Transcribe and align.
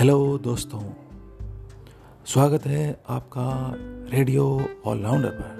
Hello 0.00 0.38
दोस्तों, 0.38 0.80
स्वागत 2.26 2.66
है 2.66 3.02
आपका 3.08 3.74
रेडियो 4.16 4.68
ऑलराउंडर 4.86 5.28
पर। 5.28 5.58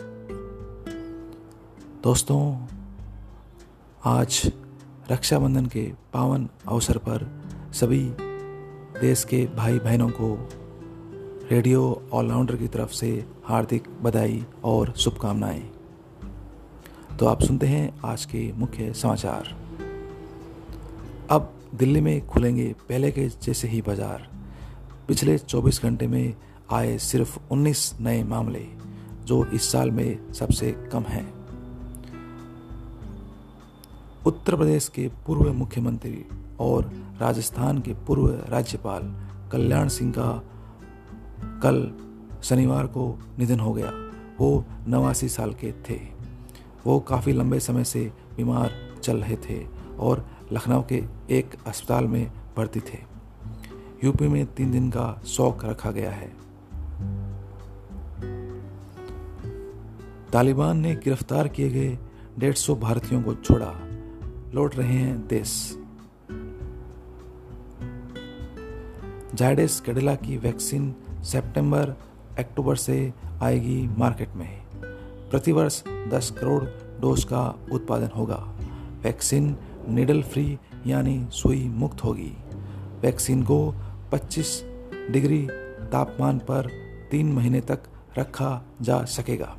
दोस्तों, 2.03 2.67
आज 4.05 4.53
रक्षाबंधन 5.11 5.67
के 5.67 5.93
पावन 6.13 6.49
अवसर 6.69 6.99
पर 6.99 7.43
सभी 7.73 8.15
देश 9.01 9.25
के 9.25 9.47
भाई 9.47 9.79
बहनों 9.79 10.09
को 10.09 10.48
रेडियो 11.51 12.03
ऑलराउंडर 12.12 12.57
की 12.57 12.69
तरफ़ 12.69 12.93
से 12.93 13.27
हार्दिक 13.45 13.89
बधाई 14.03 14.47
और 14.65 14.93
शुभकामनाएँ। 14.97 15.70
तो 17.19 17.27
आप 17.27 17.43
सुनते 17.43 17.67
हैं 17.67 18.01
आज 18.05 18.25
के 18.25 18.53
मुख्य 18.53 18.93
समाचार। 18.93 19.57
अब 21.31 21.59
दिल्ली 21.74 22.01
में 22.01 22.27
खुलेंगे 22.27 22.74
पहले 22.88 23.10
के 23.10 23.29
जैसे 23.29 23.69
ही 23.69 23.83
बाज़ार। 23.83 24.28
पिछले 25.09 25.38
24 25.38 25.83
घंटे 25.83 26.06
में 26.06 26.34
आए 26.73 26.98
सिर्फ़ 26.98 27.38
19 27.51 27.95
नए 28.01 28.23
मामले, 28.23 28.66
जो 29.24 29.45
इस 29.45 29.73
साल 29.73 29.91
में 29.91 30.33
सबसे 30.33 30.73
कम 30.92 31.02
हैं। 31.02 31.34
उत्तर 34.27 34.56
प्रदेश 34.56 34.88
के 34.88 35.09
पूर्व 35.27 35.52
मुख्यमंत्री 35.52 36.25
और 36.61 36.92
राजस्थान 37.20 37.78
के 37.78 37.92
पूर्व 37.95 38.45
राज्यपाल 38.48 39.02
कल्याण 39.52 39.89
सिंह 39.89 40.12
का 40.19 40.42
कल 41.62 41.92
शनिवार 42.42 42.86
को 42.86 43.19
निधन 43.39 43.61
हो 43.61 43.73
गया। 43.73 43.92
वो 44.41 44.64
नवासी 44.89 45.28
साल 45.28 45.52
के 45.52 45.73
थे। 45.73 46.00
वो 46.86 47.00
काफ़ी 47.00 47.33
लंबे 47.33 47.61
समय 47.61 47.84
से 47.84 48.12
बीमार 48.36 48.73
चल 49.02 49.17
रहे 49.17 49.36
थे 49.36 49.67
और 49.98 50.39
लखनऊ 50.53 50.83
के 50.83 51.05
एक 51.31 51.51
अस्पताल 51.67 52.05
में 52.05 52.33
भर्ती 52.56 52.81
थे। 52.81 52.98
यूपी 54.05 54.29
में 54.29 54.47
तीन 54.47 54.73
दिन 54.73 54.91
का 54.91 55.23
शौक 55.27 55.65
रखा 55.65 55.91
गया 55.91 56.11
है। 56.11 56.33
तालिबान 60.33 60.79
ने 60.79 60.95
गिरफ़्तार 60.95 61.48
किए 61.48 61.69
गए 61.69 61.98
डेढ़ 62.39 62.55
सौ 62.55 62.75
भारतीयों 62.75 63.23
को 63.23 63.34
छोड़ा। 63.34 63.75
लौट 64.55 64.77
रहे 64.77 64.95
हैं 64.95 65.27
देश। 65.27 65.79
जायडेस 69.35 69.83
कडिला 69.87 70.14
की 70.14 70.37
वैक्सीन 70.37 70.95
सितंबर 71.23 71.97
अक्टूबर 72.39 72.77
से 72.77 73.14
आएगी 73.42 73.91
मार्केट 73.98 74.29
में। 74.37 74.62
प्रतिवर्ष 75.31 75.85
10 75.89 76.31
करोड़ 76.31 76.64
डोज 77.01 77.25
का 77.25 77.59
उत्पादन 77.73 78.09
होगा। 78.17 78.55
वैक्सीन 79.03 79.57
निडल 79.89 80.23
फ्री 80.23 80.59
यानी 80.86 81.27
सुई 81.31 81.69
मुक्त 81.69 82.05
होगी। 82.05 82.33
वैक्सीन 83.00 83.42
को 83.42 83.75
25 84.12 84.62
डिग्री 85.11 85.48
तापमान 85.92 86.39
पर 86.39 86.69
तीन 87.11 87.33
महीने 87.33 87.61
तक 87.61 87.81
रखा 88.19 88.64
जा 88.83 89.05
सकेगा। 89.05 89.56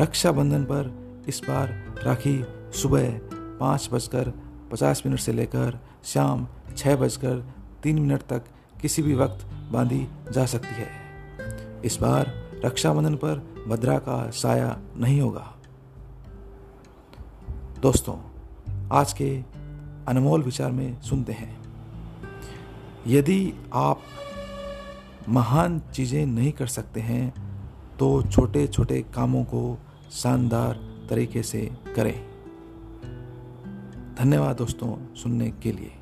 रक्षाबंधन 0.00 0.64
पर 0.64 1.04
इस 1.28 1.40
बार 1.48 1.94
राखी 2.04 2.44
सुबह 2.72 3.20
पाँच 3.60 3.88
बजकर 3.92 4.32
पचास 4.72 5.02
मिनट 5.06 5.18
से 5.18 5.32
लेकर 5.32 5.78
शाम 6.04 6.46
छः 6.76 6.96
बजकर 6.96 7.44
तीन 7.82 7.98
मिनट 7.98 8.22
तक 8.22 8.42
किसी 8.82 9.02
भी 9.02 9.14
वक्त 9.14 9.46
बांधी 9.72 10.08
जा 10.32 10.46
सकती 10.46 10.74
है। 10.74 10.88
इस 11.84 11.98
बार 12.00 12.50
रक्षाबंधन 12.64 13.14
पर 13.14 13.64
भद्रा 13.68 13.98
का 13.98 14.30
साया 14.30 14.80
नहीं 14.96 15.20
होगा। 15.20 15.54
दोस्तों, 17.84 18.14
आज 18.92 19.12
के 19.12 19.26
अनमोल 20.08 20.42
विचार 20.42 20.70
में 20.72 21.00
सुनते 21.02 21.32
हैं। 21.32 21.56
यदि 23.06 23.52
आप 23.74 24.00
महान 25.28 25.78
चीज़ें 25.94 26.26
नहीं 26.26 26.52
कर 26.52 26.66
सकते 26.66 27.00
हैं 27.00 27.34
तो 27.98 28.22
छोटे 28.22 28.66
छोटे 28.66 29.00
कामों 29.14 29.44
को 29.44 29.78
शानदार 30.12 30.80
तरीके 31.10 31.42
से 31.42 31.70
करें। 31.96 32.24
धन्यवाद 34.18 34.56
दोस्तों 34.56 35.14
सुनने 35.14 35.50
के 35.50 35.72
लिए। 35.72 35.92